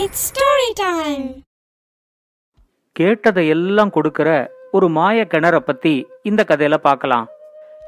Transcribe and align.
It's 0.00 0.22
story 0.28 0.68
time 0.74 1.26
கேட்டதை 2.92 3.48
எல்லாம் 3.48 3.90
கொடுக்கிற 3.90 4.28
ஒரு 4.72 4.86
மாய 4.88 5.26
கிணற 5.32 5.56
பத்தி 5.56 5.92
இந்த 6.22 6.44
கதையில 6.48 6.76
பார்க்கலாம். 6.76 7.26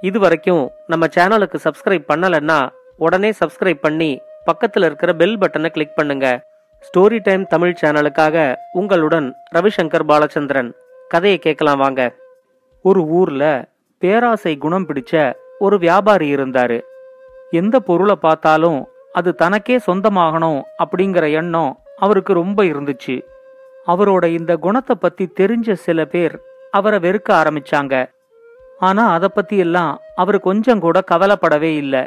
இது 0.01 0.19
வரைக்கும் 0.19 0.71
நம்ம 0.87 1.06
சேனலுக்கு 1.16 1.58
சப்ஸ்கிரைப் 1.64 2.04
பண்ணலன்னா 2.12 2.58
உடனே 2.96 3.30
சப்ஸ்கிரைப் 3.40 3.80
பண்ணி 3.87 4.11
பக்கத்தில் 4.45 4.82
இருக்கிற 4.82 5.12
பெல் 5.12 5.38
பட்டனை 5.38 5.69
கிளிக் 5.69 5.95
பண்ணுங்க. 5.95 6.27
ஸ்டோரி 6.85 7.19
டைம் 7.22 7.47
தமிழ் 7.47 7.74
சேனலுக்காக 7.81 8.54
உங்களுடன் 8.73 9.27
ரவிசங்கர் 9.57 10.07
பாலச்சந்திரன். 10.11 10.71
கதையை 11.09 11.38
கேட்கலாம் 11.38 11.79
வாங்க. 11.79 12.15
ஒரு 12.83 13.03
ஊர்ல 13.21 13.71
பேராசை 14.03 14.57
குணம் 14.57 14.87
பிடிச்ச 14.88 15.33
ஒரு 15.59 15.79
வியாபாரி 15.79 16.34
இருந்தாரு. 16.34 16.79
எந்த 17.51 17.80
பொருளை 17.80 18.16
பார்த்தாலும் 18.16 18.79
அது 19.12 19.33
தனக்கே 19.34 19.79
சொந்தமாகணும் 19.87 20.62
அப்படிங்கிற 20.84 21.33
எண்ணம் 21.33 21.73
அவருக்கு 21.97 22.33
ரொம்ப 22.33 22.64
இருந்துச்சு. 22.64 23.23
அவரோட 23.86 24.24
இந்த 24.24 24.56
குணத்தை 24.56 24.96
பத்தி 25.00 25.32
தெரிஞ்ச 25.41 25.73
சில 25.73 26.05
பேர் 26.05 26.41
அவரை 26.70 26.98
வெறுக்க 26.98 27.28
ஆரம்பிச்சாங்க. 27.30 28.10
ஆனா 28.78 29.12
அதை 29.12 29.28
பத்தி 29.34 29.56
எல்லாம் 29.56 30.00
அவர் 30.14 30.41
கொஞ்சம் 30.41 30.80
கூட 30.80 31.02
கவலைப்படவே 31.10 31.77
இல்லை. 31.77 32.06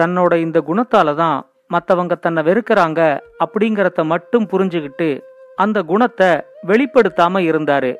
தன்னோட 0.00 0.34
இந்த 0.34 0.62
குணத்தால 0.68 1.14
தான் 1.14 1.50
மத்தவங்க 1.66 2.14
தன்னை 2.14 2.42
வெறுக்கிறாங்க 2.42 3.20
அப்படிங்கறத 3.44 4.04
மட்டும் 4.04 4.48
புரிஞ்சுக்கிட்டு 4.52 5.22
அந்த 5.56 5.82
குணத்தை 5.82 6.28
வெளிப்படுத்தாம 6.66 7.42
இருந்தாரு. 7.50 7.96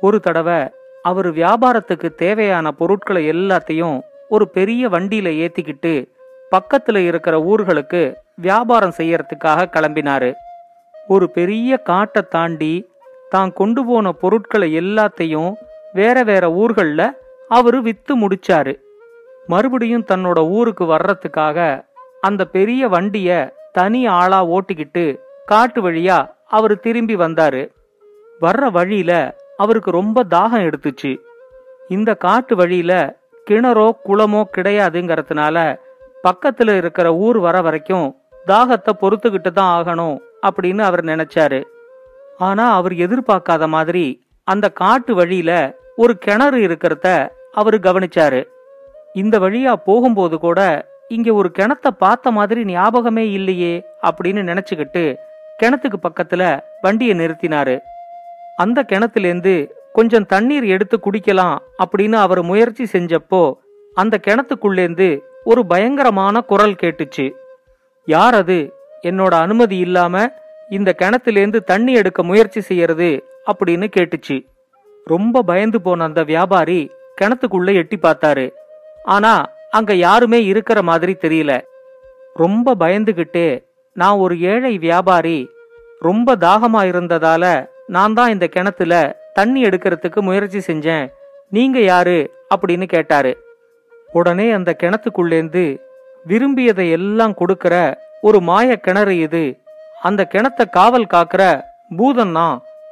ஒரு 0.00 0.20
தடவை 0.20 0.68
அவர் 1.02 1.32
வியாபாரத்துக்கு 1.32 2.14
தேவையான 2.14 2.72
பொருட்களை 2.72 3.30
எல்லாத்தையும் 3.30 4.00
ஒரு 4.28 4.48
பெரிய 4.48 4.88
வண்டியில 4.88 5.28
ஏத்திக்கிட்டு 5.44 6.11
பக்கத்துல 6.52 6.96
இருக்கிற 6.96 7.34
ஊர்களுக்கு 7.50 8.00
வியாபாரம் 8.36 8.96
செய்யறதுக்காக 8.96 9.66
கிளம்பினாரு. 9.74 10.30
ஒரு 11.08 11.30
பெரிய 11.30 11.76
காட்டை 11.76 12.22
தாண்டி 12.28 12.74
தான் 13.30 13.52
கொண்டு 13.52 13.84
போன 13.84 14.12
பொருட்களை 14.12 14.68
எல்லாத்தையும் 14.78 15.52
வேற 15.92 16.22
வேற 16.22 16.44
ஊர்களில் 16.52 17.06
அவரு 17.48 17.82
வித்து 17.82 18.12
முடிச்சாரு. 18.16 18.74
மறுபடியும் 19.46 20.08
தன்னோட 20.10 20.38
ஊருக்கு 20.48 20.84
வர்றதுக்காக 20.84 21.84
அந்த 22.20 22.42
பெரிய 22.44 22.88
வண்டிய 22.88 23.30
தனி 23.72 24.06
ஆளா 24.06 24.40
ஓட்டிக்கிட்டு 24.46 25.04
காட்டு 25.46 25.80
வழியா 25.82 26.18
அவரு 26.46 26.74
திரும்பி 26.78 27.16
வந்தாரு. 27.16 27.62
வர்ற 28.40 28.70
வழியில 28.70 29.12
அவருக்கு 29.56 29.90
ரொம்ப 29.90 30.24
தாகம் 30.34 30.66
எடுத்துச்சு. 30.68 31.12
இந்த 31.88 32.10
காட்டு 32.14 32.56
வழியில 32.56 32.92
கிணறோ 33.50 33.88
குளமோ 34.06 34.42
கிடையாதுங்கிறதுனால 34.56 35.56
பக்கத்துல 36.24 36.76
இருக்கிற 36.76 37.06
ஊர் 37.16 37.38
வர 37.38 37.56
வரைக்கும் 37.60 38.06
தாகத்தை 38.46 38.92
பொறுத்துக்கிட்டு 39.00 39.50
தான் 39.52 39.72
ஆகணும் 39.78 40.16
அப்படின்னு 40.48 40.82
அவர் 40.88 41.04
நினைச்சாரு. 41.04 41.60
ஆனா 42.38 42.64
அவர் 42.74 42.94
எதிர்பார்க்காத 43.04 43.66
மாதிரி 43.66 44.04
அந்த 44.48 44.66
காட்டு 44.70 45.14
வழியில 45.14 45.52
ஒரு 45.96 46.18
கிணறு 46.18 46.58
இருக்கிறத 46.66 47.06
அவரு 47.52 47.78
கவனிச்சாரு. 47.82 48.40
இந்த 49.14 49.38
வழியா 49.38 49.72
போகும்போது 49.84 50.38
கூட 50.38 50.60
இங்க 51.08 51.34
ஒரு 51.34 51.48
கிணத்த 51.58 51.88
பார்த்த 51.98 52.30
மாதிரி 52.30 52.60
ஞாபகமே 52.64 53.24
இல்லையே 53.30 53.74
அப்படின்னு 54.08 54.42
நினைச்சுக்கிட்டு 54.50 55.04
கிணத்துக்கு 55.62 55.98
பக்கத்துல 56.02 56.42
வண்டியை 56.80 57.14
நிறுத்தினாரு. 57.18 57.74
அந்த 58.56 58.78
கிணத்துலேருந்து 58.92 59.54
கொஞ்சம் 59.92 60.26
தண்ணீர் 60.26 60.64
எடுத்து 60.64 60.96
குடிக்கலாம் 60.98 61.56
அப்படின்னு 61.84 62.16
அவர் 62.26 62.42
முயற்சி 62.42 62.84
செஞ்சப்போ 62.92 63.42
அந்த 63.94 64.18
கிணத்துக்குள்ளேந்து 64.26 65.08
ஒரு 65.44 65.66
பயங்கரமான 65.66 66.40
குரல் 66.40 66.76
கேட்டுச்சு. 66.82 67.32
யார் 68.06 68.34
அது? 68.34 68.72
என்னோட 69.02 69.30
அனுமதி 69.30 69.76
இல்லாம 69.76 70.30
இந்த 70.70 70.94
கிணத்துலேருந்து 70.98 71.56
தண்ணி 71.56 71.92
எடுக்க 71.92 72.22
முயற்சி 72.22 72.60
செய்யறது? 72.60 73.24
அப்படின்னு 73.52 73.90
கேட்டுச்சு. 73.96 74.46
ரொம்ப 75.04 75.42
பயந்து 75.42 75.80
போன 75.80 76.04
அந்த 76.04 76.22
வியாபாரி 76.22 76.90
கிணத்துக்குள்ள 77.20 77.74
எட்டி 77.74 77.98
பார்த்தாரு. 78.02 78.52
ஆனா 79.04 79.44
அங்க 79.70 79.94
யாருமே 79.94 80.44
இருக்கிற 80.44 80.82
மாதிரி 80.82 81.16
தெரியல. 81.20 81.62
ரொம்ப 82.34 82.74
பயந்துகிட்டே 82.74 83.64
நான் 83.92 84.16
ஒரு 84.16 84.40
ஏழை 84.40 84.78
வியாபாரி. 84.78 85.50
ரொம்ப 86.00 86.36
தாகமா 86.36 86.86
இருந்ததால 86.86 87.66
நான் 87.86 88.14
தான் 88.14 88.30
இந்த 88.30 88.46
கிணத்துல 88.46 89.20
தண்ணி 89.32 89.62
எடுக்கிறதுக்கு 89.62 90.20
முயற்சி 90.20 90.72
செஞ்சேன். 90.72 91.12
நீங்க 91.50 91.80
யாரு? 91.80 92.30
அப்படின்னு 92.56 92.86
கேட்டாரு. 92.86 93.51
உடனே 94.12 94.50
அந்த 94.50 94.76
கிணத்துக்குள்ளேந்து 94.82 95.64
விரும்பியதை 96.24 96.90
எல்லாம் 96.90 97.34
கொடுக்கிற 97.34 97.74
ஒரு 98.20 98.40
மாய 98.40 98.76
கிணறு 98.76 99.18
இது. 99.18 99.44
அந்த 100.02 100.28
கிணத்த 100.34 100.62
காவல் 100.70 101.12
காக்கிற 101.14 101.42
பூதன்னா 101.96 102.46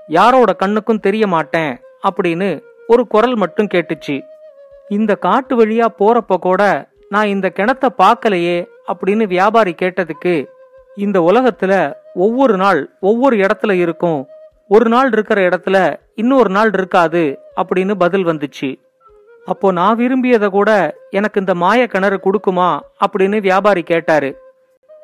யாரோட 0.06 0.52
கண்ணுக்கும் 0.52 1.00
தெரிய 1.00 1.26
மாட்டேன் 1.26 1.72
அப்படின்னு 2.08 2.62
ஒரு 2.86 3.06
குரல் 3.06 3.36
மட்டும் 3.36 3.70
கேட்டுச்சு. 3.74 4.16
இந்த 4.88 5.14
காட்டு 5.14 5.64
வழியா 5.64 5.86
போறப்ப 5.98 6.36
கூட 6.36 6.62
நான் 7.08 7.26
இந்த 7.26 7.52
கிணத்த 7.56 7.88
பார்க்கலையே 7.98 8.58
அப்படின்னு 8.92 9.26
வியாபாரி 9.26 9.74
கேட்டதுக்கு 9.82 10.34
இந்த 10.96 11.20
உலகத்துல 11.20 11.94
ஒவ்வொரு 12.14 12.56
நாள் 12.56 12.80
ஒவ்வொரு 13.00 13.36
இடத்துல 13.36 13.72
இருக்கும். 13.72 14.26
ஒரு 14.68 14.88
நாள் 14.88 15.08
இருக்கிற 15.12 15.48
இடத்துல 15.48 15.96
இன்னொரு 16.14 16.50
நாள் 16.50 16.70
இருக்காது 16.72 17.38
அப்படின்னு 17.56 17.94
பதில் 17.94 18.26
வந்துச்சு. 18.26 18.70
அப்போ 19.46 19.72
நான் 19.72 19.96
விரும்பியதை 19.96 20.48
கூட 20.48 20.96
எனக்கு 21.10 21.40
இந்த 21.40 21.54
மாய 21.54 21.86
கிணறு 21.86 22.20
கொடுக்குமா 22.24 22.80
அப்படின்னு 23.06 23.40
வியாபாரி 23.40 23.82
கேட்டாரு. 23.82 24.40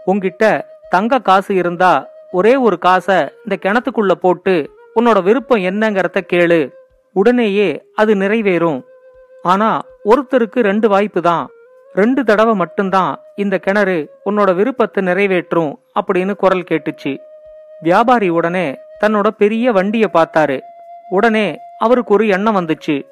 உங்கிட்ட 0.06 0.60
தங்க 0.88 1.18
காசு 1.18 1.54
இருந்தா 1.54 2.08
ஒரே 2.30 2.56
ஒரு 2.56 2.78
காசை 2.78 3.16
இந்த 3.44 3.58
கிணத்துக்குள்ள 3.62 4.12
போட்டு 4.12 4.70
உன்னோட 4.96 5.22
விருப்பம் 5.22 5.58
என்னங்கிறத 5.58 6.20
கேளு. 6.32 6.72
உடனேயே 7.12 7.84
அது 7.94 8.14
நிறைவேறும். 8.14 8.80
ஆனா 9.42 9.82
ஒருத்தருக்கு 10.04 10.60
ரெண்டு 10.60 10.88
வாய்ப்பு 10.88 11.22
தான். 11.22 11.50
ரெண்டு 11.94 12.24
தடவை 12.24 12.54
மட்டும்தான் 12.54 13.20
இந்த 13.34 13.58
கிணறு 13.58 14.18
உன்னோட 14.30 14.54
விருப்பத்தை 14.54 15.04
நிறைவேற்றும் 15.04 15.78
அப்படின்னு 16.00 16.34
குரல் 16.36 16.68
கேட்டுச்சு. 16.70 17.16
வியாபாரி 17.80 18.28
உடனே 18.28 18.78
தன்னோட 19.00 19.26
பெரிய 19.26 19.72
வண்டியை 19.72 20.08
பார்த்தாரு. 20.12 20.60
உடனே 21.08 21.58
அவருக்கு 21.78 22.14
ஒரு 22.14 22.28
எண்ணம் 22.28 22.56
வந்துச்சு. 22.56 23.06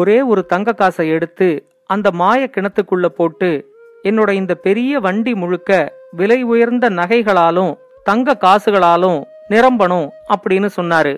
ஒரே 0.00 0.18
ஒரு 0.30 0.42
தங்க 0.52 0.72
காசை 0.72 1.04
எடுத்து 1.08 1.48
அந்த 1.86 2.08
மாய 2.20 2.40
கிணத்துக்குள்ள 2.54 3.06
போட்டு 3.18 3.50
என்னோட 4.08 4.30
இந்த 4.40 4.52
பெரிய 4.66 5.00
வண்டி 5.06 5.32
முழுக்க 5.34 5.70
விலை 6.10 6.40
உயர்ந்த 6.42 6.86
நகைகளாலும் 7.00 7.72
தங்க 8.06 8.36
காசுகளாலும் 8.44 9.18
நிரம்பணும் 9.52 10.08
அப்படின்னு 10.34 10.68
சொன்னாரு. 10.78 11.14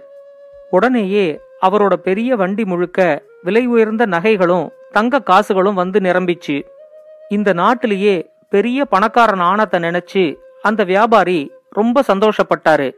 உடனேயே 0.71 1.27
அவரோட 1.67 1.95
பெரிய 2.09 2.37
வண்டி 2.37 2.65
முழுக்க 2.65 3.01
விலை 3.43 3.63
உயர்ந்த 3.67 4.05
நகைகளும் 4.07 4.67
தங்க 4.97 5.23
காசுகளும் 5.31 5.81
வந்து 5.83 5.99
நிரம்பிச்சு. 6.01 6.57
இந்த 7.29 7.51
நாட்டிலேயே 7.63 8.17
பெரிய 8.55 8.85
பணக்காரன் 8.85 9.45
ஆனத்தை 9.51 9.79
நினைச்சு 9.87 10.25
அந்த 10.69 10.81
வியாபாரி 10.85 11.41
ரொம்ப 11.79 12.03
சந்தோஷப்பட்டாரு. 12.09 12.89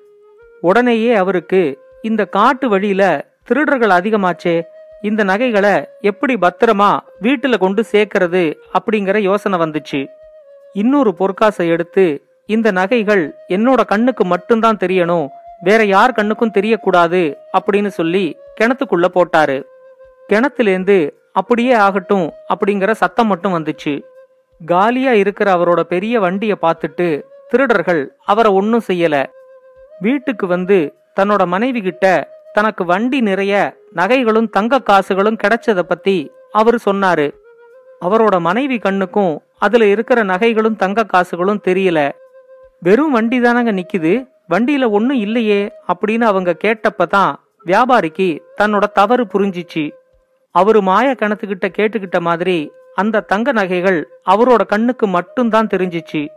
உடனேயே 0.62 1.12
அவருக்கு 1.22 1.62
இந்த 2.02 2.22
காட்டு 2.36 2.66
வழியில 2.68 3.02
திருடர்கள் 3.48 3.94
அதிகமாச்சே 3.98 4.56
இந்த 5.02 5.24
நகைகளை 5.24 5.86
எப்படி 6.00 6.34
பத்திரமா 6.34 7.00
வீட்டுல 7.22 7.58
கொண்டு 7.58 7.84
சேர்க்கறது 7.92 8.42
அப்படிங்கிற 8.78 9.18
யோசனை 9.18 9.58
வந்துச்சு. 9.58 10.06
இன்னொரு 10.72 11.14
பொற்காசை 11.18 11.66
எடுத்து 11.66 12.04
இந்த 12.46 12.70
நகைகள் 12.70 13.34
என்னோட 13.48 13.84
கண்ணுக்கு 13.84 14.24
மட்டும்தான் 14.24 14.76
தெரியணும் 14.76 15.26
வேற 15.60 15.84
யார் 15.84 16.12
கண்ணுக்கும் 16.12 16.54
தெரியக்கூடாது 16.54 17.34
அப்படின்னு 17.58 17.86
சொல்லி 17.86 18.36
கிணத்துக்குள்ள 18.60 19.08
போட்டாரு. 19.14 19.62
கிணத்துலேருந்து 20.28 21.10
அப்படியே 21.32 21.72
ஆகட்டும் 21.72 22.32
அப்படிங்கிற 22.54 22.90
சத்தம் 22.90 23.26
மட்டும் 23.26 23.54
வந்துச்சு. 23.54 24.02
காலியா 24.66 25.12
இருக்கிற 25.12 25.54
அவரோட 25.54 25.80
பெரிய 25.80 26.20
வண்டியை 26.20 26.56
பார்த்துட்டு 26.62 27.22
திருடர்கள் 27.48 28.02
அவரை 28.24 28.52
ஒன்னும் 28.52 28.86
செய்யல. 28.86 29.24
வீட்டுக்கு 30.00 30.46
வந்து 30.46 30.94
தன்னோட 31.20 31.46
மனைவி 31.46 31.80
கிட்ட 31.80 32.06
தனக்கு 32.52 32.84
வண்டி 32.84 33.20
நிறைய 33.20 33.80
நகைகளும் 33.94 34.50
தங்க 34.50 34.78
காசுகளும் 34.78 35.36
கிடைச்சத 35.36 35.82
பத்தி 35.82 36.30
அவரு 36.52 36.78
சொன்னாரு. 36.84 37.34
அவரோட 38.00 38.40
மனைவி 38.40 38.78
கண்ணுக்கும் 38.78 39.42
அதுல 39.58 39.86
இருக்கிற 39.86 40.22
நகைகளும் 40.22 40.76
தங்க 40.76 41.04
காசுகளும் 41.04 41.60
தெரியல. 41.64 42.10
வெறும் 42.80 43.10
வண்டி 43.10 43.40
தானங்க 43.40 43.82
நிக்குது 43.82 44.28
வண்டியில 44.50 44.90
ஒண்ணும் 44.90 45.16
இல்லையே 45.16 45.72
அப்படின்னு 45.88 46.20
அவங்க 46.20 46.56
கேட்டப்பதான் 46.64 47.34
வியாபாரிக்கு 47.66 48.38
தன்னோட 48.60 48.82
தவறு 48.92 49.26
புரிஞ்சிச்சு. 49.32 49.90
அவரு 50.50 50.82
மாய 50.82 51.16
கணத்துக்கிட்ட 51.18 51.68
கேட்டுக்கிட்ட 51.78 52.20
மாதிரி 52.20 52.72
அந்த 52.94 53.20
தங்க 53.20 53.52
நகைகள் 53.52 54.08
அவரோட 54.26 54.66
கண்ணுக்கு 54.66 55.06
மட்டும்தான் 55.06 55.66
தெரிஞ்சிச்சு. 55.66 56.28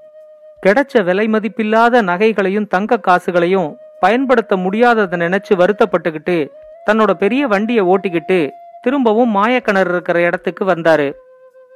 கிடைச்ச 0.65 1.03
விலை 1.03 1.27
மதிப்பில்லாத 1.27 2.01
நகைகளையும் 2.01 2.67
தங்க 2.67 2.99
காசுகளையும் 2.99 3.75
பயன்படுத்த 3.99 4.55
முடியாததை 4.55 5.15
நினைச்சு 5.15 5.51
வருத்தப்பட்டுக்கிட்டு 5.55 6.51
தன்னோட 6.85 7.13
பெரிய 7.13 7.47
வண்டியை 7.47 7.83
ஓட்டிக்கிட்டு 7.85 8.49
திரும்பவும் 8.81 9.35
மாயக்கிணறு 9.35 9.89
இருக்கிற 9.89 10.21
இடத்துக்கு 10.21 10.65
வந்தாரு. 10.65 11.13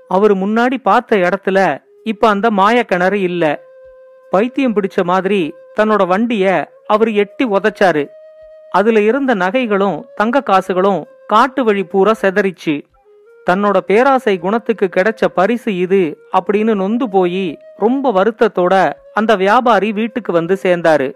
அவரு 0.08 0.36
முன்னாடி 0.36 0.78
பார்த்த 0.84 1.16
இடத்துல 1.16 1.78
இப்ப 2.04 2.28
அந்த 2.28 2.50
மாயக்கிணறு 2.50 3.14
இல்ல. 3.14 3.62
பைத்தியம் 4.32 4.76
பிடிச்ச 4.76 5.04
மாதிரி 5.04 5.54
தன்னோட 5.80 6.08
வண்டிய 6.08 6.72
அவர் 6.88 7.12
எட்டி 7.12 7.46
உதைச்சாரு. 7.46 8.08
அதுல 8.72 9.02
இருந்த 9.02 9.36
நகைகளும் 9.36 10.06
தங்க 10.16 10.42
காசுகளும் 10.42 11.06
காட்டு 11.28 11.64
வழி 11.64 11.84
பூரா 11.84 12.14
செதறிச்சு. 12.22 12.82
தன்னோட 13.50 13.78
பேராசை 13.78 14.38
குணத்துக்கு 14.38 14.90
கிடைச்ச 14.92 15.26
பரிசு 15.34 15.76
இது 15.76 16.18
அப்படின்னு 16.34 16.76
நொந்து 16.76 17.10
போய் 17.10 17.58
ரொம்ப 17.78 18.12
வருத்தத்தோட 18.12 18.94
அந்த 19.14 19.36
வியாபாரி 19.36 19.92
வீட்டுக்கு 19.92 20.32
வந்து 20.32 20.58
சேர்ந்தாரு. 20.64 21.14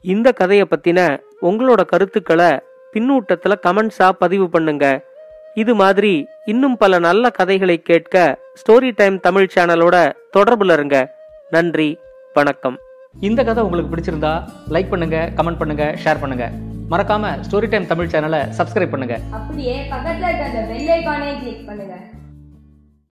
இந்த 0.00 0.32
கதையை 0.32 0.66
பத்தின 0.70 1.20
உங்களோட 1.42 1.84
கருத்துக்களை 1.84 2.50
பின்னூட்டத்துல 2.94 3.54
கமெண்ட்ஸா 3.66 4.08
பதிவு 4.22 4.46
பண்ணுங்க. 4.54 4.86
இது 5.62 5.72
மாதிரி 5.80 6.12
இன்னும் 6.52 6.76
பல 6.82 6.98
நல்ல 7.06 7.24
கதைகளை 7.38 7.76
கேட்க 7.90 8.16
ஸ்டோரி 8.60 8.90
டைம் 9.00 9.16
தமிழ் 9.26 9.52
சேனலோட 9.54 9.96
தொடர்புல 10.36 10.76
இருங்க. 10.78 10.98
நன்றி 11.54 11.88
வணக்கம். 12.38 12.76
இந்த 13.28 13.40
கதை 13.48 13.62
உங்களுக்கு 13.66 13.92
பிடிச்சிருந்தா 13.94 14.34
லைக் 14.74 14.92
பண்ணுங்க 14.92 15.18
கமெண்ட் 15.38 15.60
பண்ணுங்க 15.62 15.86
ஷேர் 16.04 16.22
பண்ணுங்க. 16.22 16.46
மறக்காம 16.92 17.34
ஸ்டோரி 17.46 17.68
டைம் 17.72 17.90
தமிழ் 17.92 18.10
சேனலை 18.14 18.40
சப்ஸ்கிரைப் 18.58 18.94
பண்ணுங்க. 18.94 19.16
அப்படியே 19.38 19.76
பக்கத்துல 19.92 20.28
இருக்க 20.30 20.50
அந்த 20.50 20.62
பெல் 20.72 20.90
ஐகானை 20.96 21.30
கிளிக் 21.42 21.64
பண்ணுங்க. 21.70 21.94